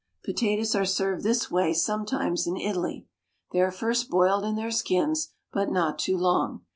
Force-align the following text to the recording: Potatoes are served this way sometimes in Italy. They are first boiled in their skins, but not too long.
Potatoes 0.25 0.73
are 0.73 0.83
served 0.83 1.23
this 1.23 1.51
way 1.51 1.73
sometimes 1.73 2.47
in 2.47 2.57
Italy. 2.57 3.05
They 3.51 3.61
are 3.61 3.69
first 3.69 4.09
boiled 4.09 4.43
in 4.43 4.55
their 4.55 4.71
skins, 4.71 5.29
but 5.51 5.69
not 5.69 5.99
too 5.99 6.17
long. 6.17 6.61